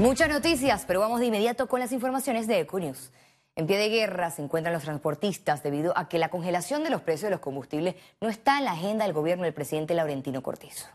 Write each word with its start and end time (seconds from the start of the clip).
Muchas 0.00 0.30
noticias, 0.30 0.86
pero 0.86 1.00
vamos 1.00 1.20
de 1.20 1.26
inmediato 1.26 1.68
con 1.68 1.78
las 1.78 1.92
informaciones 1.92 2.46
de 2.46 2.60
Econews. 2.60 3.12
En 3.54 3.66
pie 3.66 3.76
de 3.76 3.90
guerra 3.90 4.30
se 4.30 4.40
encuentran 4.40 4.72
los 4.72 4.84
transportistas 4.84 5.62
debido 5.62 5.92
a 5.94 6.08
que 6.08 6.18
la 6.18 6.30
congelación 6.30 6.82
de 6.82 6.88
los 6.88 7.02
precios 7.02 7.24
de 7.24 7.32
los 7.32 7.40
combustibles 7.40 7.96
no 8.18 8.30
está 8.30 8.56
en 8.56 8.64
la 8.64 8.72
agenda 8.72 9.04
del 9.04 9.12
gobierno 9.12 9.44
del 9.44 9.52
presidente 9.52 9.92
Laurentino 9.92 10.42
Cortizo. 10.42 10.86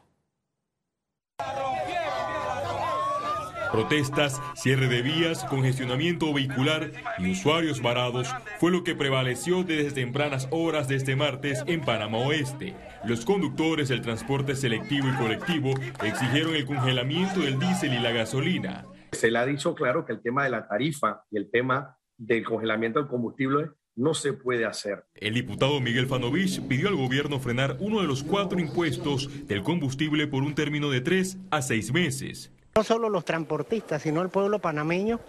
Protestas, 3.72 4.42
cierre 4.56 4.88
de 4.88 5.04
vías, 5.04 5.44
congestionamiento 5.44 6.34
vehicular 6.34 6.92
y 7.20 7.30
usuarios 7.30 7.84
varados 7.84 8.34
fue 8.60 8.72
lo 8.72 8.84
que 8.84 8.96
prevaleció 8.96 9.64
desde 9.64 9.92
tempranas 9.92 10.48
horas 10.50 10.88
de 10.88 10.96
este 10.96 11.16
martes 11.16 11.64
en 11.68 11.82
Panamá 11.82 12.18
Oeste. 12.18 12.74
Los 13.04 13.24
conductores 13.24 13.90
del 13.90 14.02
transporte 14.02 14.56
selectivo 14.56 15.08
y 15.10 15.16
colectivo 15.16 15.74
exigieron 16.04 16.56
el 16.56 16.66
congelamiento 16.66 17.42
del 17.42 17.60
diésel 17.60 17.94
y 17.94 18.00
la 18.00 18.12
gasolina. 18.12 18.86
Se 19.16 19.32
le 19.32 19.40
ha 19.40 19.46
dicho 19.46 19.74
claro 19.76 20.06
que 20.06 20.14
el 20.14 20.22
tema 20.22 20.44
de 20.44 20.50
la 20.50 20.68
tarifa 20.68 21.24
y 21.32 21.38
el 21.38 21.50
tema 21.50 21.98
del 22.18 22.44
congelamiento 22.44 23.00
del 23.00 23.08
combustible 23.08 23.72
no 23.96 24.14
se 24.14 24.34
puede 24.34 24.66
hacer. 24.66 25.06
El 25.16 25.34
diputado 25.34 25.80
Miguel 25.80 26.08
Fanovich 26.08 26.62
pidió 26.68 26.90
al 26.90 26.96
gobierno 26.96 27.40
frenar 27.40 27.78
uno 27.80 28.02
de 28.02 28.08
los 28.08 28.24
cuatro 28.24 28.60
impuestos 28.60 29.48
del 29.48 29.64
combustible 29.64 30.28
por 30.28 30.44
un 30.44 30.54
término 30.54 30.90
de 30.90 31.02
tres 31.02 31.38
a 31.50 31.62
seis 31.62 31.94
meses. 31.94 32.52
No 32.76 32.84
solo 32.84 33.10
los 33.10 33.24
transportistas, 33.24 34.02
sino 34.02 34.22
el 34.22 34.30
pueblo 34.30 34.60
panameño 34.60 35.20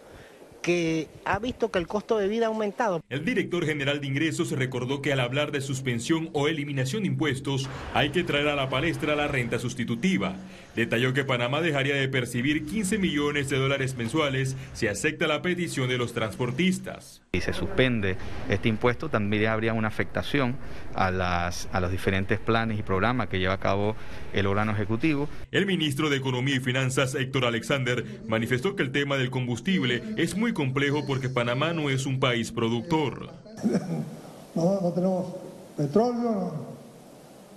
que 0.63 1.07
ha 1.25 1.39
visto 1.39 1.71
que 1.71 1.79
el 1.79 1.87
costo 1.87 2.19
de 2.19 2.27
vida 2.27 2.47
ha 2.47 2.49
aumentado. 2.49 3.01
El 3.09 3.25
director 3.25 3.65
general 3.65 4.01
de 4.01 4.09
ingresos 4.09 4.51
recordó 4.51 5.01
que 5.01 5.13
al 5.13 5.21
hablar 5.21 5.53
de 5.53 5.61
suspensión 5.61 6.29
o 6.33 6.49
eliminación 6.49 7.05
de 7.05 7.09
impuestos 7.09 7.71
hay 7.95 8.11
que 8.11 8.25
traer 8.25 8.49
a 8.49 8.57
la 8.57 8.69
palestra 8.69 9.15
la 9.15 9.29
renta 9.29 9.61
sustitutiva. 9.61 10.35
Detalló 10.77 11.15
que 11.15 11.25
Panamá 11.25 11.63
dejaría 11.63 11.95
de 11.95 12.07
percibir 12.07 12.67
15 12.67 12.99
millones 12.99 13.49
de 13.49 13.57
dólares 13.57 13.97
mensuales 13.97 14.57
si 14.75 14.87
acepta 14.87 15.27
la 15.27 15.41
petición 15.41 15.89
de 15.89 15.97
los 15.97 16.13
transportistas. 16.13 17.23
Si 17.33 17.41
se 17.41 17.55
suspende 17.55 18.19
este 18.51 18.69
impuesto, 18.69 19.09
también 19.09 19.47
habría 19.47 19.73
una 19.73 19.89
afectación 19.89 20.55
a, 20.95 21.11
las, 21.11 21.71
a 21.73 21.81
los 21.81 21.91
diferentes 21.91 22.39
planes 22.39 22.79
y 22.79 22.83
programas 22.83 23.29
que 23.29 23.39
lleva 23.39 23.55
a 23.55 23.59
cabo 23.61 23.97
el 24.35 24.47
órgano 24.47 24.73
ejecutivo. 24.73 25.31
El 25.51 25.65
ministro 25.65 26.11
de 26.11 26.19
Economía 26.19 26.57
y 26.57 26.61
Finanzas, 26.61 27.15
Héctor 27.15 27.47
Alexander, 27.47 28.05
manifestó 28.29 28.77
que 28.77 28.83
el 28.83 28.93
tema 28.93 29.17
del 29.17 29.31
combustible 29.31 30.03
es 30.19 30.37
muy 30.37 30.53
complejo 30.53 31.07
porque 31.07 31.31
Panamá 31.31 31.73
no 31.73 31.89
es 31.89 32.05
un 32.05 32.21
país 32.21 32.53
productor. 32.53 33.31
No, 34.55 34.81
no 34.81 34.91
tenemos 34.91 35.35
petróleo, 35.77 36.55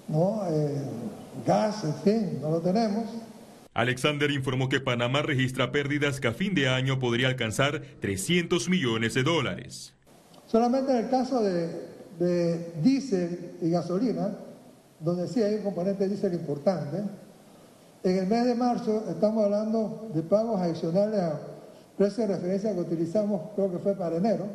no, 0.10 0.42
eh, 0.50 0.84
gas, 1.46 1.84
en 1.84 1.96
fin, 1.96 2.40
no 2.42 2.52
lo 2.52 2.62
tenemos. 2.62 3.06
Alexander 3.74 4.30
informó 4.32 4.68
que 4.68 4.82
Panamá 4.82 5.22
registra 5.22 5.72
pérdidas 5.72 6.20
que 6.20 6.28
a 6.28 6.34
fin 6.34 6.54
de 6.54 6.68
año 6.68 7.00
podría 7.00 7.28
alcanzar 7.28 7.82
300 8.02 8.68
millones 8.70 9.14
de 9.14 9.24
dólares. 9.24 9.94
Solamente 10.48 10.92
en 10.92 10.98
el 10.98 11.10
caso 11.10 11.42
de, 11.42 11.88
de 12.20 12.74
diésel 12.82 13.56
y 13.62 13.70
gasolina, 13.70 14.36
donde 15.00 15.28
sí 15.28 15.42
hay 15.42 15.56
un 15.56 15.64
componente 15.64 16.04
de 16.04 16.10
diésel 16.10 16.34
importante, 16.34 17.04
en 18.04 18.18
el 18.18 18.28
mes 18.28 18.46
de 18.46 18.56
marzo 18.56 19.06
estamos 19.10 19.44
hablando 19.44 20.10
de 20.14 20.22
pagos 20.24 20.60
adicionales 20.62 21.20
a 21.20 21.40
precio 21.98 22.26
de 22.26 22.36
referencia 22.36 22.74
que 22.74 22.80
utilizamos, 22.80 23.42
creo 23.56 23.72
que 23.72 23.80
fue 23.80 23.94
para 23.94 24.16
enero, 24.16 24.48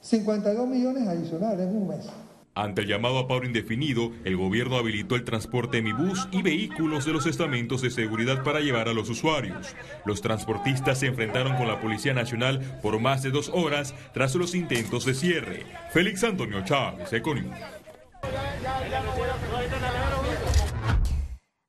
52 0.00 0.68
millones 0.68 1.08
adicionales 1.08 1.68
en 1.68 1.76
un 1.76 1.88
mes. 1.88 2.06
Ante 2.54 2.82
el 2.82 2.86
llamado 2.86 3.18
a 3.18 3.26
paro 3.26 3.46
indefinido, 3.46 4.12
el 4.24 4.36
gobierno 4.36 4.76
habilitó 4.76 5.14
el 5.14 5.24
transporte 5.24 5.80
bus 5.80 6.28
y 6.32 6.42
vehículos 6.42 7.06
de 7.06 7.12
los 7.12 7.24
estamentos 7.24 7.80
de 7.80 7.90
seguridad 7.90 8.44
para 8.44 8.60
llevar 8.60 8.88
a 8.88 8.92
los 8.92 9.08
usuarios. 9.08 9.74
Los 10.04 10.20
transportistas 10.20 10.98
se 10.98 11.06
enfrentaron 11.06 11.56
con 11.56 11.66
la 11.66 11.80
Policía 11.80 12.12
Nacional 12.12 12.78
por 12.82 13.00
más 13.00 13.22
de 13.22 13.30
dos 13.30 13.50
horas 13.54 13.94
tras 14.12 14.34
los 14.34 14.54
intentos 14.54 15.06
de 15.06 15.14
cierre. 15.14 15.66
Félix 15.92 16.24
Antonio 16.24 16.62
Chávez, 16.62 17.10
Econius. 17.10 17.56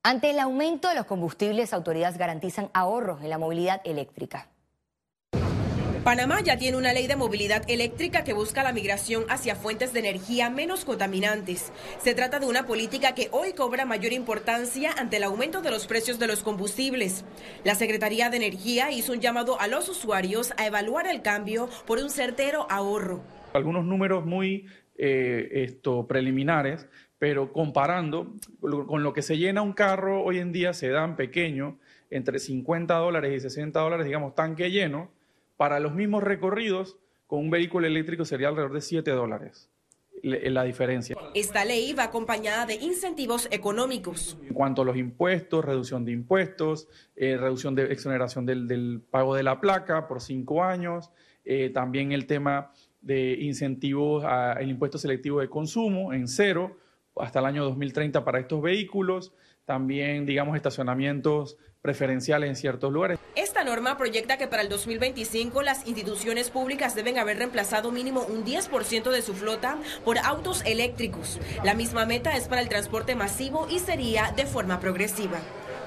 Ante 0.04 0.32
el 0.32 0.40
aumento 0.40 0.90
de 0.90 0.96
los 0.96 1.06
combustibles, 1.06 1.72
autoridades 1.72 2.18
garantizan 2.18 2.70
ahorros 2.74 3.22
en 3.22 3.30
la 3.30 3.38
movilidad 3.38 3.80
eléctrica. 3.86 4.50
Panamá 6.04 6.42
ya 6.42 6.58
tiene 6.58 6.76
una 6.76 6.92
ley 6.92 7.08
de 7.08 7.16
movilidad 7.16 7.64
eléctrica 7.70 8.26
que 8.26 8.34
busca 8.34 8.62
la 8.62 8.74
migración 8.74 9.24
hacia 9.30 9.56
fuentes 9.56 9.94
de 9.94 10.00
energía 10.00 10.50
menos 10.50 10.84
contaminantes. 10.84 11.72
Se 11.98 12.14
trata 12.14 12.42
de 12.42 12.46
una 12.46 12.66
política 12.66 13.16
que 13.16 13.30
hoy 13.32 13.54
cobra 13.54 13.86
mayor 13.86 14.12
importancia 14.12 14.92
ante 14.98 15.16
el 15.16 15.24
aumento 15.24 15.62
de 15.62 15.72
los 15.72 15.88
precios 15.88 16.20
de 16.20 16.28
los 16.28 16.44
combustibles. 16.44 17.24
La 17.64 17.76
Secretaría 17.76 18.30
de 18.30 18.36
Energía 18.36 18.92
hizo 18.92 19.14
un 19.14 19.22
llamado 19.22 19.58
a 19.62 19.68
los 19.68 19.88
usuarios 19.88 20.54
a 20.58 20.68
evaluar 20.68 21.08
el 21.08 21.22
cambio 21.22 21.70
por 21.88 22.00
un 22.00 22.10
certero 22.10 22.68
ahorro. 22.70 23.22
Algunos 23.54 23.86
números 23.86 24.26
muy 24.26 24.66
eh, 24.98 25.48
esto, 25.64 26.06
preliminares, 26.06 26.86
pero 27.18 27.54
comparando 27.54 28.34
con 28.60 29.04
lo 29.04 29.14
que 29.14 29.22
se 29.22 29.38
llena 29.38 29.62
un 29.62 29.72
carro 29.72 30.22
hoy 30.22 30.40
en 30.40 30.52
día, 30.52 30.74
se 30.74 30.90
dan 30.90 31.16
pequeño, 31.16 31.80
entre 32.10 32.40
50 32.40 32.94
dólares 32.94 33.38
y 33.38 33.40
60 33.40 33.80
dólares, 33.80 34.06
digamos, 34.06 34.36
tanque 34.36 34.70
lleno 34.70 35.23
para 35.58 35.80
los 35.80 35.94
mismos 35.94 36.24
recorridos, 36.24 36.98
con 37.28 37.40
un 37.40 37.50
vehículo 37.50 37.88
eléctrico 37.88 38.26
sería 38.26 38.50
alrededor 38.50 38.74
de 38.74 38.82
7 38.82 39.12
dólares 39.12 39.70
la 40.24 40.64
diferencia. 40.64 41.18
Esta 41.34 41.66
ley 41.66 41.94
va 41.94 42.06
acompañada 42.06 42.66
de 42.66 42.76
incentivos 42.76 43.50
económicos. 43.52 44.38
En 44.48 44.54
cuanto 44.54 44.82
a 44.82 44.86
los 44.86 44.96
impuestos, 44.96 45.66
reducción 45.66 46.06
de 46.06 46.14
impuestos, 46.14 46.88
eh, 47.16 47.36
reducción 47.38 47.76
de 47.76 47.92
exoneración 47.92 48.46
del, 48.46 49.02
pago 49.12 49.36
de 49.36 49.44
la 49.44 49.60
placa 49.60 50.08
por 50.08 50.22
cinco 50.22 50.64
años, 50.64 51.12
eh, 51.44 51.70
también 51.74 52.14
el 52.14 52.26
tema 52.26 52.72
de 53.02 53.34
incentivos 53.42 54.24
al 54.24 54.70
impuesto 54.70 54.98
selectivo 54.98 55.42
de 55.42 55.50
consumo 55.50 56.14
en 56.14 56.30
cero 56.30 56.78
hasta 57.16 57.40
el 57.40 57.46
año 57.46 57.64
2030 57.64 58.24
para 58.24 58.40
estos 58.40 58.62
vehículos, 58.62 59.34
también, 59.66 60.26
digamos, 60.26 60.56
estacionamientos 60.56 61.58
preferenciales 61.82 62.50
en 62.50 62.56
ciertos 62.56 62.92
lugares. 62.92 63.20
Esta 63.36 63.64
norma 63.64 63.98
proyecta 63.98 64.38
que 64.38 64.48
para 64.48 64.62
el 64.62 64.70
2025 64.70 65.62
las 65.62 65.86
instituciones 65.86 66.50
públicas 66.50 66.96
deben 66.96 67.18
haber 67.18 67.38
reemplazado 67.38 67.92
mínimo 67.92 68.22
un 68.22 68.46
10% 68.46 69.12
de 69.12 69.22
su 69.22 69.34
flota 69.34 69.78
por 70.06 70.18
autos 70.18 70.64
eléctricos. 70.66 71.40
La 71.64 71.74
misma 71.74 72.06
meta 72.06 72.36
es 72.38 72.48
para 72.48 72.62
el 72.62 72.70
transporte 72.70 73.16
masivo 73.16 73.68
y 73.70 73.80
sería 73.80 74.34
de 74.36 74.46
forma 74.46 74.80
progresiva. 74.80 75.40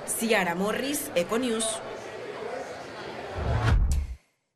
Ciara 0.07 0.55
Morris, 0.55 1.11
Econews. 1.15 1.81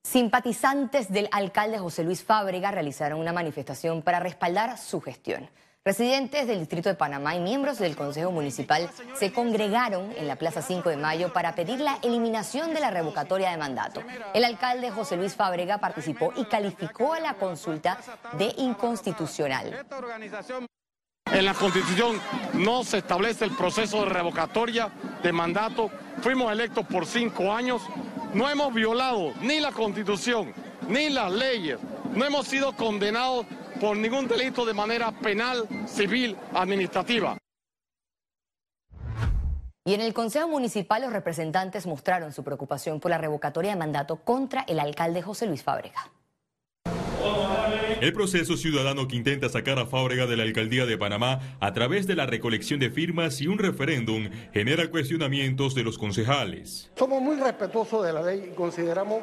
Simpatizantes 0.04 1.10
del 1.10 1.28
alcalde 1.31 1.78
José 1.78 2.04
Luis 2.04 2.22
Fábrega 2.25 2.70
realizaron 2.70 3.20
una 3.20 3.32
manifestación 3.32 4.02
para 4.02 4.20
respaldar 4.20 4.76
su 4.76 5.00
gestión. 5.00 5.48
Residentes 5.82 6.46
del 6.46 6.58
Distrito 6.58 6.91
de 6.91 6.94
Panamá 6.94 7.34
y 7.34 7.41
miembros 7.41 7.78
del 7.78 7.96
Consejo 7.96 8.30
Municipal 8.30 8.91
se 9.14 9.32
congregaron 9.32 10.12
en 10.14 10.28
la 10.28 10.36
Plaza 10.36 10.60
5 10.60 10.91
de 10.91 10.98
Mayo 10.98 11.32
para 11.32 11.54
pedir 11.54 11.80
la 11.80 11.98
eliminación 12.02 12.74
de 12.74 12.80
la 12.80 12.91
revocatoria 12.91 13.50
de 13.50 13.56
mandato. 13.56 14.02
El 14.34 14.44
alcalde 14.44 14.90
José 14.90 15.16
Luis 15.16 15.34
Fábrega 15.34 15.78
participó 15.78 16.34
y 16.36 16.44
calificó 16.44 17.14
a 17.14 17.20
la 17.20 17.32
consulta 17.32 17.98
de 18.36 18.52
inconstitucional. 18.58 19.86
En 21.32 21.44
la 21.46 21.54
Constitución 21.54 22.20
no 22.52 22.84
se 22.84 22.98
establece 22.98 23.46
el 23.46 23.56
proceso 23.56 24.04
de 24.04 24.10
revocatoria 24.10 24.90
de 25.22 25.32
mandato. 25.32 25.90
Fuimos 26.20 26.52
electos 26.52 26.84
por 26.84 27.06
cinco 27.06 27.54
años. 27.54 27.80
No 28.34 28.50
hemos 28.50 28.74
violado 28.74 29.32
ni 29.40 29.60
la 29.60 29.72
Constitución 29.72 30.52
ni 30.88 31.08
las 31.08 31.32
leyes. 31.32 31.78
No 32.14 32.26
hemos 32.26 32.46
sido 32.48 32.72
condenados 32.72 33.46
por 33.80 33.96
ningún 33.96 34.28
delito 34.28 34.64
de 34.64 34.74
manera 34.74 35.10
penal, 35.10 35.66
civil, 35.86 36.36
administrativa. 36.52 37.38
Y 39.86 39.94
en 39.94 40.02
el 40.02 40.12
Consejo 40.12 40.46
Municipal 40.46 41.02
los 41.02 41.12
representantes 41.12 41.86
mostraron 41.86 42.32
su 42.32 42.44
preocupación 42.44 43.00
por 43.00 43.10
la 43.10 43.19
revocatoria 43.19 43.70
de 43.72 43.78
mandato 43.78 44.16
contra 44.16 44.62
el 44.69 44.78
alcalde 44.78 45.22
José 45.22 45.46
Luis 45.46 45.62
Fábrega. 45.62 46.10
El 48.00 48.12
proceso 48.12 48.56
ciudadano 48.56 49.08
que 49.08 49.16
intenta 49.16 49.49
sacar 49.49 49.78
a 49.78 49.87
Fábrega 49.87 50.26
de 50.26 50.37
la 50.37 50.44
alcaldía 50.44 50.87
de 50.87 50.96
Panamá 50.96 51.56
a 51.60 51.72
través 51.72 52.06
de 52.06 52.14
la 52.14 52.25
recolección 52.25 52.81
de 52.81 52.90
firmas 52.90 53.40
y 53.40 53.46
un 53.46 53.58
referéndum 53.58 54.31
genera 54.55 54.90
cuestionamientos 54.90 55.75
de 55.75 55.82
los 55.82 55.99
concejales. 55.99 56.90
Somos 56.96 57.20
muy 57.20 57.37
respetuosos 57.37 58.05
de 58.05 58.12
la 58.12 58.22
ley 58.22 58.50
y 58.52 58.55
consideramos 58.55 59.20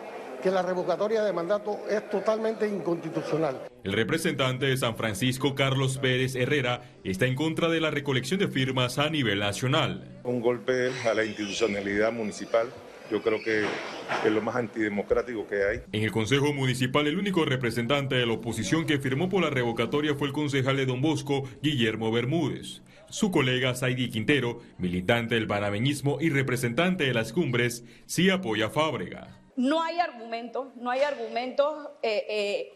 que 0.48 0.52
la 0.54 0.62
revocatoria 0.62 1.24
de 1.24 1.34
mandato 1.34 1.78
es 1.90 2.10
totalmente 2.10 2.66
inconstitucional. 2.66 3.68
El 3.84 3.92
representante 3.92 4.68
de 4.68 4.78
San 4.78 4.96
Francisco, 4.96 5.56
Carlos 5.56 5.98
Pérez 5.98 6.36
Herrera, 6.36 6.84
está 7.04 7.26
en 7.26 7.36
contra 7.36 7.68
de 7.68 7.82
la 7.82 7.92
recolección 7.92 8.40
de 8.40 8.48
firmas 8.48 8.98
a 8.98 9.10
nivel 9.10 9.40
nacional. 9.40 10.08
Un 10.24 10.40
golpe 10.40 10.92
a 11.06 11.14
la 11.14 11.26
institucionalidad 11.26 12.14
municipal. 12.14 12.68
Yo 13.12 13.22
creo 13.22 13.44
que 13.44 13.64
es 14.26 14.32
lo 14.32 14.42
más 14.42 14.56
antidemocrático 14.56 15.46
que 15.48 15.64
hay. 15.66 15.82
En 15.92 16.04
el 16.04 16.12
Consejo 16.12 16.54
Municipal, 16.54 17.08
el 17.08 17.20
único 17.20 17.44
representante 17.44 18.16
de 18.16 18.26
la 18.26 18.34
oposición 18.34 18.86
que 18.86 19.00
firmó 19.00 19.28
por 19.28 19.44
la 19.44 19.50
revocatoria 19.50 20.16
fue 20.16 20.28
el 20.28 20.34
concejal 20.34 20.78
de 20.78 20.86
Don 20.86 21.02
Bosco, 21.02 21.44
Guillermo 21.62 22.10
Bermúdez. 22.10 22.82
Su 23.10 23.32
colega 23.32 23.76
Saidi 23.76 24.10
Quintero, 24.10 24.62
militante 24.78 25.36
del 25.36 25.48
panameñismo 25.48 26.20
y 26.22 26.30
representante 26.30 27.04
de 27.04 27.14
las 27.14 27.34
cumbres, 27.34 27.84
sí 28.06 28.30
apoya 28.30 28.68
a 28.68 28.70
Fábrega. 28.70 29.37
No 29.58 29.82
hay 29.82 30.00
argumentos, 30.00 30.68
no 30.76 30.92
hay 30.92 31.02
argumentos 31.02 31.90
eh, 32.04 32.26
eh, 32.30 32.74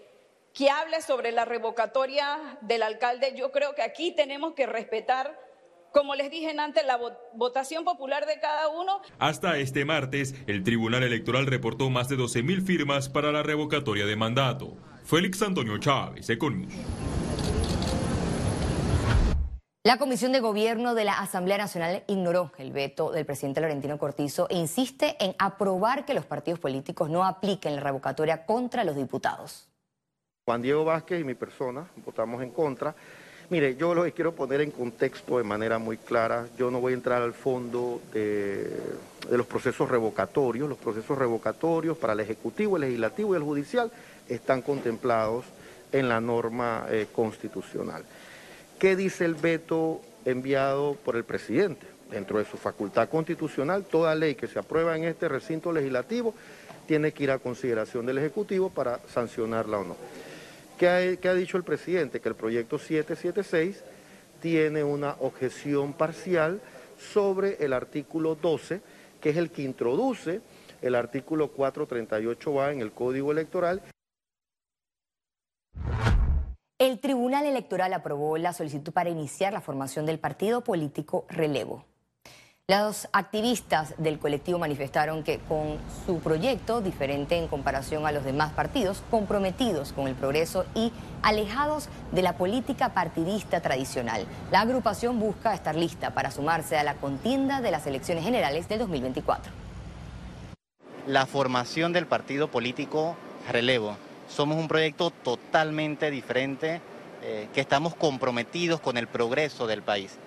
que 0.54 0.70
hable 0.70 1.02
sobre 1.02 1.32
la 1.32 1.46
revocatoria 1.46 2.58
del 2.62 2.82
alcalde. 2.84 3.34
Yo 3.38 3.52
creo 3.52 3.76
que 3.76 3.84
aquí 3.84 4.12
tenemos 4.12 4.54
que 4.54 4.66
respetar 4.66 5.40
como 5.92 6.16
les 6.16 6.32
dije 6.32 6.56
antes, 6.58 6.86
la 6.86 6.98
votación 7.34 7.84
popular 7.84 8.26
de 8.26 8.40
cada 8.40 8.70
uno. 8.70 9.02
Hasta 9.20 9.58
este 9.58 9.84
martes, 9.84 10.34
el 10.48 10.64
Tribunal 10.64 11.04
Electoral 11.04 11.48
reportó 11.48 11.90
más 11.90 12.08
de 12.08 12.18
12.000 12.18 12.66
firmas 12.66 13.10
para 13.10 13.34
la 13.34 13.44
revocatoria 13.44 14.06
de 14.06 14.16
mandato. 14.16 14.78
Félix 15.04 15.42
Antonio 15.42 15.78
Chávez, 15.80 16.30
Econius. 16.30 16.74
La 19.84 19.98
Comisión 19.98 20.32
de 20.32 20.40
Gobierno 20.40 20.94
de 20.94 21.06
la 21.06 21.20
Asamblea 21.20 21.58
Nacional 21.58 22.04
ignoró 22.06 22.52
el 22.60 22.72
veto 22.72 23.12
del 23.12 23.26
presidente 23.26 23.62
Laurentino 23.62 23.98
Cortizo 23.98 24.48
e 24.50 24.56
insiste 24.56 25.16
en 25.20 25.34
aprobar 25.40 26.06
que 26.06 26.14
los 26.14 26.24
partidos 26.24 26.60
políticos 26.60 27.10
no 27.10 27.26
apliquen 27.26 27.76
la 27.76 27.82
revocatoria 27.82 28.46
contra 28.46 28.84
los 28.84 28.96
diputados. 28.96 29.68
Juan 30.46 30.62
Diego 30.62 30.86
Vázquez 30.86 31.22
y 31.22 31.24
mi 31.24 31.34
persona 31.34 31.88
votamos 32.06 32.44
en 32.44 32.52
contra 32.52 32.94
Mire, 33.52 33.76
yo 33.76 33.94
lo 33.94 34.10
quiero 34.14 34.34
poner 34.34 34.62
en 34.62 34.72
contexto 34.72 35.38
de 35.38 35.44
manera 35.44 35.78
muy 35.78 35.98
clara, 35.98 36.48
yo 36.58 36.72
no 36.72 36.80
voy 36.80 36.94
a 36.94 36.96
entrar 36.96 37.22
al 37.22 37.34
fondo 37.34 38.02
de, 38.14 38.72
los 39.30 39.46
procesos 39.46 39.90
revocatorios. 39.90 40.70
Los 40.70 40.78
procesos 40.78 41.18
revocatorios 41.18 41.98
para 41.98 42.14
el 42.14 42.22
Ejecutivo, 42.22 42.78
el 42.78 42.84
Legislativo 42.84 43.34
y 43.34 43.38
el 43.38 43.44
Judicial 43.44 43.92
están 44.30 44.62
contemplados 44.62 45.44
en 45.92 46.08
la 46.08 46.22
norma 46.22 46.86
eh, 46.90 47.08
constitucional. 47.12 48.06
¿Qué 48.82 48.96
dice 48.96 49.26
el 49.26 49.36
veto 49.36 50.02
enviado 50.26 50.98
por 51.06 51.16
el 51.16 51.24
presidente? 51.24 51.86
Dentro 52.10 52.40
de 52.40 52.46
su 52.46 52.58
facultad 52.58 53.10
constitucional, 53.10 53.86
toda 53.86 54.16
ley 54.16 54.34
que 54.34 54.48
se 54.48 54.58
aprueba 54.58 54.98
en 54.98 55.04
este 55.04 55.30
recinto 55.30 55.72
legislativo 55.72 56.34
tiene 56.88 57.12
que 57.12 57.26
ir 57.26 57.30
a 57.30 57.38
consideración 57.38 58.08
del 58.08 58.18
Ejecutivo 58.18 58.72
para 58.72 59.00
sancionarla 59.08 59.78
o 59.78 59.84
no. 59.84 59.96
¿Qué 60.80 60.88
ha, 60.90 61.34
dicho 61.36 61.58
el 61.58 61.64
presidente? 61.64 62.22
Que 62.22 62.30
el 62.30 62.34
proyecto 62.34 62.80
776 62.80 63.84
tiene 64.42 64.84
una 64.84 65.16
objeción 65.20 65.94
parcial 65.94 66.60
sobre 67.14 67.64
el 67.64 67.74
artículo 67.74 68.34
12, 68.34 68.82
que 69.22 69.30
es 69.30 69.38
el 69.38 69.52
que 69.52 69.62
introduce 69.62 70.42
el 70.82 70.96
artículo 70.96 71.54
438A 71.56 72.74
en 72.74 72.82
el 72.82 72.92
Código 72.92 73.32
Electoral. 73.32 73.84
El 76.82 76.98
Tribunal 76.98 77.46
Electoral 77.46 77.94
aprobó 77.94 78.40
la 78.40 78.54
solicitud 78.54 78.92
para 78.92 79.12
iniciar 79.12 79.54
la 79.54 79.62
formación 79.62 80.08
del 80.08 80.18
partido 80.18 80.62
político 80.62 81.28
Relevo. 81.30 81.86
Los 82.68 83.08
activistas 83.14 83.94
del 84.00 84.18
colectivo 84.18 84.58
manifestaron 84.58 85.22
que 85.22 85.38
con 85.38 85.78
su 86.08 86.22
proyecto, 86.22 86.82
diferente 86.82 87.38
en 87.38 87.48
comparación 87.48 88.08
a 88.08 88.12
los 88.12 88.24
demás 88.24 88.54
partidos, 88.54 89.04
comprometidos 89.12 89.94
con 89.94 90.08
el 90.08 90.16
progreso 90.16 90.66
y 90.74 90.92
alejados 91.22 91.88
de 92.14 92.24
la 92.24 92.36
política 92.36 92.96
partidista 92.96 93.62
tradicional, 93.62 94.26
la 94.52 94.62
agrupación 94.62 95.20
busca 95.20 95.54
estar 95.54 95.76
lista 95.76 96.16
para 96.16 96.32
sumarse 96.32 96.80
a 96.80 96.84
la 96.84 96.96
contienda 96.96 97.62
de 97.62 97.70
las 97.70 97.86
elecciones 97.86 98.24
generales 98.24 98.68
del 98.68 98.80
2024. 98.80 99.54
La 101.06 101.28
formación 101.28 101.94
del 101.94 102.08
partido 102.08 102.48
político 102.50 103.16
Relevo. 103.52 103.98
Somos 104.36 104.58
un 104.58 104.68
proyecto 104.68 105.12
totalmente 105.12 106.10
diferente, 106.10 106.82
eh, 107.22 107.50
que 107.54 107.62
estamos 107.62 107.96
comprometidos 107.96 108.80
con 108.80 108.98
el 108.98 109.08
progreso 109.08 109.68
del 109.68 109.82
país 109.82 110.18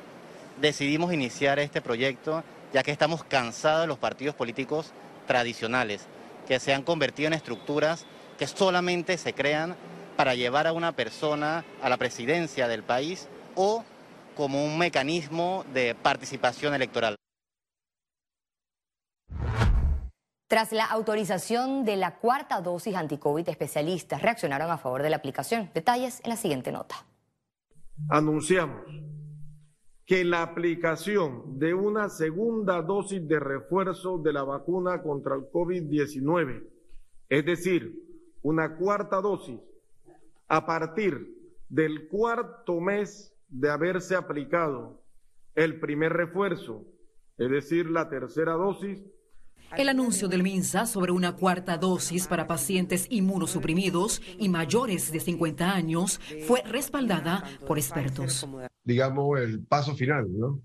decidimos 0.61 1.13
iniciar 1.13 1.59
este 1.59 1.81
proyecto 1.81 2.45
ya 2.73 2.83
que 2.83 2.91
estamos 2.91 3.25
cansados 3.25 3.83
de 3.83 3.87
los 3.87 3.99
partidos 3.99 4.35
políticos 4.35 4.93
tradicionales, 5.27 6.07
que 6.47 6.59
se 6.59 6.75
han 6.75 6.83
convertido 6.83 7.29
en 7.29 7.35
estructuras 7.35 8.05
que 8.39 8.47
solamente 8.47 9.17
se 9.17 9.33
crean 9.33 9.77
para 10.17 10.35
llevar 10.35 10.67
a 10.67 10.73
una 10.73 10.93
persona 10.93 11.65
a 11.83 11.89
la 11.89 11.97
presidencia 11.97 12.69
del 12.69 12.83
país 12.83 13.29
o 13.55 13.85
como 14.37 14.65
un 14.65 14.77
mecanismo 14.77 15.65
de 15.73 15.95
participación 15.95 16.75
electoral. 16.75 17.15
Tras 20.55 20.71
la 20.71 20.85
autorización 20.85 21.85
de 21.85 21.97
la 21.97 22.21
cuarta 22.21 22.61
dosis 22.61 22.95
anticovid, 22.95 23.49
especialistas 23.49 24.23
reaccionaron 24.23 24.71
a 24.71 24.79
favor 24.79 25.03
de 25.03 25.11
la 25.11 25.17
aplicación. 25.17 25.69
Detalles 25.75 26.21
en 26.23 26.31
la 26.31 26.37
siguiente 26.37 26.71
nota. 26.71 26.95
Anunciamos 28.09 28.87
que 30.07 30.25
la 30.25 30.43
aplicación 30.43 31.59
de 31.59 31.75
una 31.75 32.09
segunda 32.09 32.83
dosis 32.83 33.27
de 33.27 33.41
refuerzo 33.41 34.19
de 34.19 34.33
la 34.33 34.45
vacuna 34.45 35.03
contra 35.03 35.35
el 35.35 35.51
COVID-19, 35.51 36.63
es 37.31 37.45
decir, 37.45 37.93
una 38.43 38.77
cuarta 38.77 39.21
dosis, 39.21 39.59
a 40.47 40.65
partir 40.67 41.37
del 41.69 42.07
cuarto 42.07 42.79
mes 42.79 43.37
de 43.49 43.71
haberse 43.71 44.15
aplicado 44.15 45.03
el 45.57 45.81
primer 45.81 46.13
refuerzo, 46.13 46.85
es 47.39 47.51
decir, 47.51 47.91
la 47.91 48.09
tercera 48.09 48.53
dosis, 48.53 49.03
el 49.77 49.89
anuncio 49.89 50.29
del 50.29 50.43
MINSA 50.43 50.87
sobre 50.87 51.13
una 51.13 51.37
cuarta 51.37 51.77
dosis 51.77 52.27
para 52.27 52.47
pacientes 52.47 53.07
inmunosuprimidos 53.11 54.23
y 54.39 54.49
mayores 54.49 55.11
de 55.13 55.21
50 55.21 55.73
años 55.73 56.21
fue 56.47 56.63
respaldada 56.63 57.45
por 57.67 57.79
expertos. 57.79 58.47
Digamos, 58.85 59.41
el 59.41 59.61
paso 59.65 59.95
final, 59.95 60.27
¿no? 60.31 60.61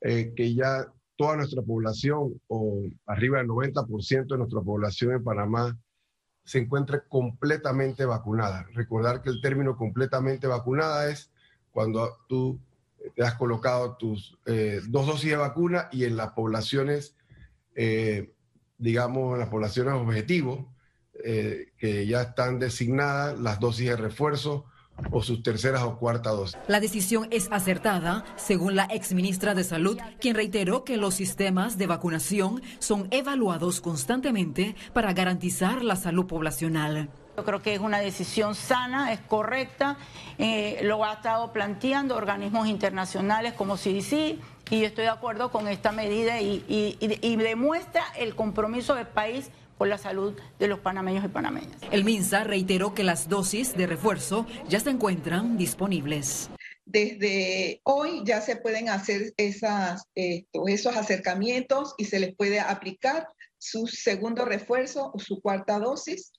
Eh, 0.00 0.32
que 0.36 0.54
ya 0.54 0.86
toda 1.16 1.36
nuestra 1.36 1.62
población, 1.62 2.40
o 2.48 2.82
arriba 3.06 3.38
del 3.38 3.48
90% 3.48 4.26
de 4.26 4.38
nuestra 4.38 4.60
población 4.60 5.12
en 5.12 5.24
Panamá, 5.24 5.78
se 6.44 6.58
encuentre 6.58 7.02
completamente 7.08 8.04
vacunada. 8.04 8.66
Recordar 8.74 9.22
que 9.22 9.30
el 9.30 9.40
término 9.40 9.76
completamente 9.76 10.46
vacunada 10.46 11.10
es 11.10 11.30
cuando 11.70 12.18
tú 12.28 12.60
te 13.14 13.22
has 13.22 13.34
colocado 13.34 13.96
tus 13.96 14.36
eh, 14.46 14.80
dos 14.88 15.06
dosis 15.06 15.30
de 15.30 15.36
vacuna 15.36 15.88
y 15.90 16.04
en 16.04 16.16
las 16.16 16.30
poblaciones 16.30 17.16
eh, 17.74 18.33
digamos, 18.84 19.38
las 19.38 19.48
poblaciones 19.48 19.94
objetivos 19.94 20.66
eh, 21.24 21.72
que 21.78 22.06
ya 22.06 22.20
están 22.20 22.58
designadas 22.58 23.38
las 23.40 23.58
dosis 23.58 23.88
de 23.88 23.96
refuerzo 23.96 24.66
o 25.10 25.22
sus 25.22 25.42
terceras 25.42 25.82
o 25.82 25.98
cuartas 25.98 26.36
dosis. 26.36 26.58
La 26.68 26.80
decisión 26.80 27.26
es 27.30 27.48
acertada, 27.50 28.26
según 28.36 28.76
la 28.76 28.84
exministra 28.84 29.54
de 29.54 29.64
Salud, 29.64 29.98
quien 30.20 30.36
reiteró 30.36 30.84
que 30.84 30.98
los 30.98 31.14
sistemas 31.14 31.78
de 31.78 31.86
vacunación 31.86 32.60
son 32.78 33.08
evaluados 33.10 33.80
constantemente 33.80 34.76
para 34.92 35.14
garantizar 35.14 35.82
la 35.82 35.96
salud 35.96 36.26
poblacional. 36.26 37.08
Yo 37.36 37.44
creo 37.44 37.62
que 37.62 37.74
es 37.74 37.80
una 37.80 37.98
decisión 37.98 38.54
sana, 38.54 39.12
es 39.12 39.20
correcta, 39.20 39.96
eh, 40.38 40.80
lo 40.82 41.04
ha 41.04 41.14
estado 41.14 41.52
planteando 41.52 42.16
organismos 42.16 42.68
internacionales 42.68 43.54
como 43.54 43.76
CDC, 43.76 44.38
y 44.70 44.80
yo 44.80 44.86
estoy 44.86 45.04
de 45.04 45.10
acuerdo 45.10 45.50
con 45.50 45.68
esta 45.68 45.92
medida 45.92 46.40
y, 46.40 46.96
demuestra 47.36 48.04
el 48.16 48.34
compromiso 48.34 48.94
del 48.94 49.06
país 49.06 49.50
por 49.76 49.88
la 49.88 49.98
salud 49.98 50.34
de 50.58 50.68
los 50.68 50.78
panameños 50.78 51.24
y 51.24 51.28
panameñas. 51.28 51.76
El 51.90 52.04
MINSA 52.04 52.44
reiteró 52.44 52.94
que 52.94 53.02
las 53.02 53.28
dosis 53.28 53.76
de 53.76 53.86
refuerzo 53.86 54.46
ya 54.68 54.78
se 54.80 54.90
encuentran 54.90 55.58
disponibles. 55.58 56.48
Desde 56.86 57.80
hoy 57.82 58.22
ya 58.24 58.40
se 58.40 58.56
pueden 58.56 58.88
hacer 58.88 59.34
esas, 59.36 60.06
esos 60.14 60.96
acercamientos 60.96 61.94
y 61.98 62.04
se 62.04 62.20
les 62.20 62.34
puede 62.34 62.60
aplicar 62.60 63.26
su 63.58 63.86
segundo 63.86 64.44
refuerzo 64.44 65.10
o 65.12 65.18
su 65.18 65.40
cuarta 65.40 65.78
dosis. 65.78 66.32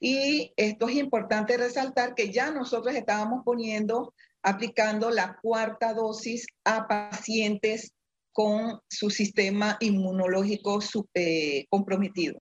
Y 0.00 0.52
esto 0.56 0.88
es 0.88 0.96
importante 0.96 1.56
resaltar 1.56 2.14
que 2.14 2.32
ya 2.32 2.50
nosotros 2.50 2.94
estábamos 2.94 3.42
poniendo 3.44 4.14
aplicando 4.42 5.10
la 5.10 5.38
cuarta 5.40 5.94
dosis 5.94 6.46
a 6.64 6.86
pacientes 6.86 7.92
con 8.32 8.80
su 8.88 9.08
sistema 9.10 9.76
inmunológico 9.80 10.80
eh, 11.14 11.66
comprometido. 11.70 12.38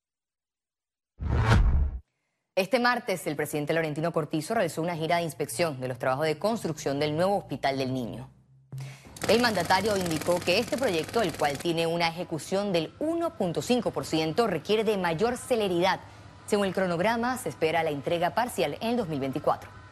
Este 2.55 2.79
martes, 2.79 3.25
el 3.25 3.35
presidente 3.35 3.73
Laurentino 3.73 4.11
Cortizo 4.11 4.53
realizó 4.53 4.81
una 4.81 4.95
gira 4.95 5.17
de 5.17 5.23
inspección 5.23 5.79
de 5.79 5.87
los 5.87 5.97
trabajos 5.97 6.25
de 6.25 6.37
construcción 6.37 6.99
del 6.99 7.15
nuevo 7.15 7.37
Hospital 7.37 7.77
del 7.77 7.93
Niño. 7.93 8.29
El 9.27 9.41
mandatario 9.41 9.95
indicó 9.95 10.39
que 10.39 10.59
este 10.59 10.77
proyecto, 10.77 11.21
el 11.21 11.31
cual 11.35 11.57
tiene 11.57 11.87
una 11.87 12.09
ejecución 12.09 12.73
del 12.73 12.95
1.5%, 12.99 14.45
requiere 14.47 14.83
de 14.83 14.97
mayor 14.97 15.37
celeridad. 15.37 16.01
Según 16.45 16.67
el 16.67 16.73
cronograma, 16.73 17.37
se 17.37 17.49
espera 17.49 17.83
la 17.83 17.89
entrega 17.89 18.31
parcial 18.35 18.77
en 18.81 18.89
el 18.89 18.97
2024 18.97 19.83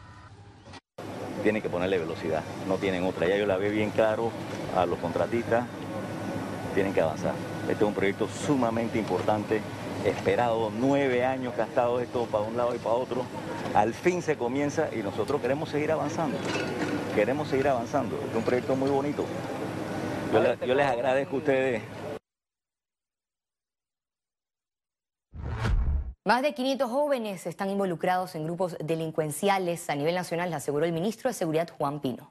tiene 1.42 1.60
que 1.60 1.68
ponerle 1.68 1.98
velocidad, 1.98 2.42
no 2.68 2.76
tienen 2.76 3.04
otra. 3.04 3.26
Ya 3.26 3.36
yo 3.36 3.46
la 3.46 3.56
veo 3.56 3.72
bien 3.72 3.90
claro 3.90 4.30
a 4.76 4.86
los 4.86 4.98
contratistas, 4.98 5.64
tienen 6.74 6.94
que 6.94 7.00
avanzar. 7.00 7.34
Este 7.62 7.84
es 7.84 7.88
un 7.88 7.94
proyecto 7.94 8.28
sumamente 8.28 8.98
importante, 8.98 9.60
esperado, 10.04 10.70
nueve 10.78 11.24
años 11.24 11.54
estado 11.58 12.00
esto 12.00 12.26
para 12.26 12.44
un 12.44 12.56
lado 12.56 12.74
y 12.74 12.78
para 12.78 12.94
otro. 12.94 13.24
Al 13.74 13.92
fin 13.92 14.22
se 14.22 14.36
comienza 14.36 14.88
y 14.94 15.02
nosotros 15.02 15.40
queremos 15.40 15.68
seguir 15.68 15.92
avanzando, 15.92 16.36
queremos 17.14 17.48
seguir 17.48 17.68
avanzando. 17.68 18.16
Es 18.30 18.36
un 18.36 18.42
proyecto 18.42 18.76
muy 18.76 18.90
bonito, 18.90 19.24
Yo, 20.32 20.74
les 20.74 20.86
agradezco 20.86 21.36
a 21.36 21.38
ustedes. 21.38 21.82
Más 26.24 26.40
de 26.42 26.54
500 26.54 26.88
jóvenes 26.88 27.48
están 27.48 27.68
involucrados 27.68 28.36
en 28.36 28.44
grupos 28.44 28.76
delincuenciales 28.78 29.90
a 29.90 29.96
nivel 29.96 30.14
nacional, 30.14 30.54
aseguró 30.54 30.84
el 30.84 30.92
ministro 30.92 31.28
de 31.28 31.34
Seguridad 31.34 31.68
Juan 31.76 32.00
Pino. 32.00 32.30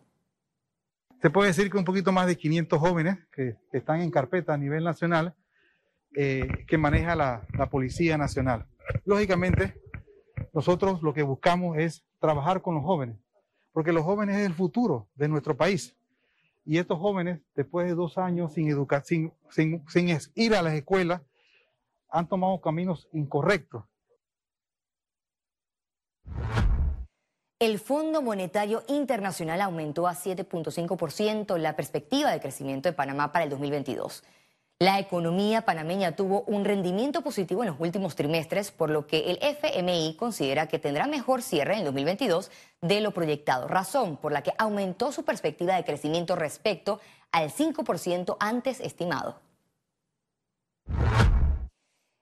Se 1.21 1.29
puede 1.29 1.49
decir 1.49 1.69
que 1.69 1.77
un 1.77 1.83
poquito 1.83 2.13
más 2.13 2.25
de 2.25 2.37
500 2.37 2.79
jóvenes 2.79 3.17
que, 3.33 3.57
están 3.73 3.99
en 3.99 4.09
carpeta 4.09 4.53
a 4.53 4.57
nivel 4.57 4.85
nacional 4.85 5.35
eh, 6.15 6.47
que 6.67 6.77
maneja 6.77 7.17
la, 7.17 7.45
la 7.57 7.69
Policía 7.69 8.17
Nacional. 8.17 8.65
Lógicamente, 9.03 9.75
nosotros 10.53 11.03
lo 11.03 11.13
que 11.13 11.23
buscamos 11.23 11.77
es 11.77 12.05
trabajar 12.21 12.61
con 12.61 12.75
los 12.75 12.85
jóvenes, 12.85 13.17
porque 13.73 13.91
los 13.91 14.05
jóvenes 14.05 14.37
es 14.37 14.45
el 14.45 14.53
futuro 14.53 15.09
de 15.15 15.27
nuestro 15.27 15.57
país. 15.57 15.97
Y 16.63 16.77
estos 16.77 16.97
jóvenes, 16.97 17.41
después 17.55 17.87
de 17.87 17.95
dos 17.95 18.17
años 18.17 18.53
sin, 18.53 18.73
sin, 19.03 19.33
sin, 19.49 19.83
sin 19.85 20.17
ir 20.35 20.55
a 20.55 20.61
las 20.61 20.75
escuelas, 20.75 21.21
han 22.11 22.27
tomado 22.27 22.61
caminos 22.61 23.07
incorrectos. 23.13 23.83
El 27.59 27.79
Fondo 27.79 28.21
Monetario 28.21 28.83
Internacional 28.87 29.61
aumentó 29.61 30.07
a 30.07 30.13
7.5% 30.13 31.57
la 31.57 31.75
perspectiva 31.75 32.31
de 32.31 32.39
crecimiento 32.39 32.89
de 32.89 32.93
Panamá 32.93 33.31
para 33.31 33.43
el 33.43 33.51
2022. 33.51 34.23
La 34.79 34.97
economía 34.97 35.61
panameña 35.61 36.15
tuvo 36.15 36.41
un 36.47 36.65
rendimiento 36.65 37.21
positivo 37.21 37.61
en 37.61 37.69
los 37.69 37.79
últimos 37.79 38.15
trimestres, 38.15 38.71
por 38.71 38.89
lo 38.89 39.05
que 39.05 39.29
el 39.29 39.37
FMI 39.39 40.15
considera 40.17 40.65
que 40.65 40.79
tendrá 40.79 41.05
mejor 41.05 41.43
cierre 41.43 41.73
en 41.73 41.79
el 41.81 41.85
2022 41.85 42.49
de 42.81 42.99
lo 42.99 43.11
proyectado, 43.11 43.67
razón 43.67 44.17
por 44.17 44.31
la 44.31 44.41
que 44.41 44.53
aumentó 44.57 45.11
su 45.11 45.23
perspectiva 45.23 45.75
de 45.75 45.85
crecimiento 45.85 46.35
respecto 46.35 46.99
al 47.31 47.51
5% 47.51 48.37
antes 48.39 48.79
estimado. 48.79 49.35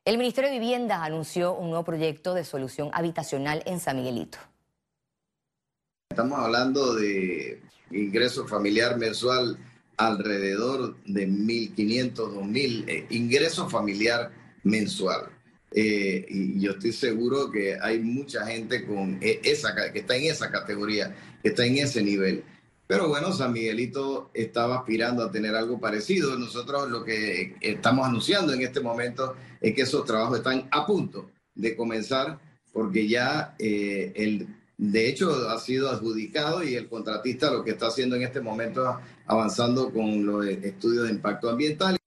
El 0.06 0.18
Ministerio 0.18 0.50
de 0.50 0.60
Vivienda 0.60 1.03
anunció 1.03 1.53
un 1.53 1.70
nuevo 1.70 1.84
proyecto 1.84 2.34
de 2.34 2.44
solución 2.44 2.89
habitacional 2.94 3.62
en 3.65 3.79
San 3.79 3.98
Miguelito. 3.98 4.38
Estamos 6.10 6.39
hablando 6.39 6.96
de 6.96 7.62
ingreso 7.91 8.48
familiar 8.48 8.98
mensual 8.98 9.58
alrededor 9.98 10.96
de 11.06 11.27
1.500, 11.27 12.13
2.000 12.13 12.86
eh, 12.88 13.06
ingreso 13.10 13.70
familiar 13.70 14.32
mensual. 14.63 15.29
Eh, 15.72 16.25
y 16.27 16.60
yo 16.60 16.72
estoy 16.72 16.94
seguro 16.94 17.51
que 17.51 17.77
hay 17.79 18.00
mucha 18.00 18.48
gente 18.48 18.86
con 18.88 19.20
e, 19.22 19.41
esa, 19.44 19.75
que 19.91 20.00
está 20.00 20.15
en 20.15 20.32
esa 20.32 20.50
categoría, 20.50 21.15
que 21.44 21.50
está 21.50 21.65
en 21.65 21.77
ese 21.77 22.01
nivel. 22.01 22.44
Pero 22.89 23.08
bueno, 23.08 23.31
San 23.31 23.53
Miguelito 23.53 24.31
estaba 24.34 24.77
aspirando 24.77 25.24
a 25.24 25.31
tener 25.31 25.53
algo 25.55 25.79
parecido. 25.79 26.36
Nosotros 26.39 26.89
lo 26.89 27.05
que 27.05 27.55
estamos 27.62 28.08
anunciando 28.08 28.51
en 28.51 28.63
este 28.63 28.79
momento 28.79 29.36
es 29.62 29.75
que 29.75 29.84
esos 29.84 30.05
trabajos 30.05 30.39
están 30.39 30.67
a 30.72 30.88
punto 30.88 31.29
de 31.53 31.75
comenzar 31.75 32.39
porque 32.74 33.08
ya 33.08 33.53
eh, 33.60 34.12
el 34.15 34.48
de 34.79 35.08
hecho, 35.08 35.50
ha 35.50 35.60
sido 35.60 35.91
adjudicado 35.91 36.63
y 36.63 36.74
el 36.74 36.88
contratista 36.88 37.51
lo 37.51 37.63
que 37.63 37.72
está 37.72 37.88
haciendo 37.88 38.15
en 38.15 38.24
este 38.24 38.39
momento 38.41 38.89
es 38.89 38.96
avanzando 39.27 39.91
con 39.91 40.25
los 40.25 40.48
estudios 40.48 41.03
de 41.03 41.12
impacto 41.12 41.50
ambiental. 41.50 41.98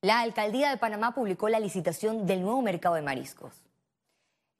La 0.00 0.20
alcaldía 0.20 0.70
de 0.70 0.78
Panamá 0.78 1.14
publicó 1.14 1.50
la 1.50 1.60
licitación 1.60 2.24
del 2.24 2.40
nuevo 2.40 2.62
mercado 2.62 2.94
de 2.94 3.02
mariscos. 3.02 3.52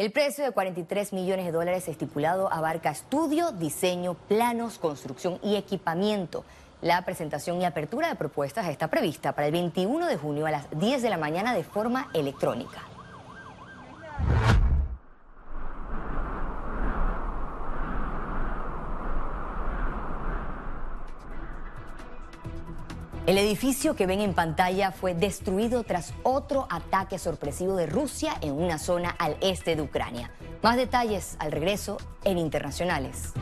El 0.03 0.11
precio 0.11 0.43
de 0.43 0.51
43 0.51 1.13
millones 1.13 1.47
de 1.47 1.53
dólares 1.53 1.87
estipulado 1.87 2.53
abarca 2.53 2.91
estudio, 2.91 3.53
diseño, 3.53 4.15
planos, 4.15 4.81
construcción 4.81 5.39
y 5.45 5.55
equipamiento. 5.55 6.45
La 6.81 7.05
presentación 7.05 7.63
y 7.63 7.67
apertura 7.67 8.09
de 8.09 8.17
propuestas 8.17 8.67
está 8.67 8.89
prevista 8.89 9.31
para 9.31 9.47
el 9.47 9.53
21 9.53 10.09
de 10.09 10.17
junio 10.17 10.47
a 10.47 10.51
las 10.51 10.67
10 10.77 11.03
de 11.03 11.09
la 11.09 11.19
mañana 11.19 11.55
de 11.55 11.63
forma 11.63 12.11
electrónica. 12.15 12.83
El 23.33 23.39
edificio 23.39 23.97
que 23.97 24.05
ven 24.05 24.21
en 24.21 24.35
pantalla 24.35 24.93
fue 24.93 25.15
destruido 25.15 25.85
tras 25.85 26.13
otro 26.23 26.67
ataque 26.69 27.19
sorpresivo 27.19 27.77
de 27.77 27.87
Rusia 27.87 28.35
en 28.43 28.53
una 28.53 28.77
zona 28.77 29.09
al 29.09 29.39
este 29.41 29.75
de 29.75 29.81
Ucrania. 29.81 30.31
Más 30.61 30.77
detalles 30.77 31.37
al 31.39 31.51
regreso 31.51 31.97
en 32.25 32.37
Internacionales. 32.37 33.33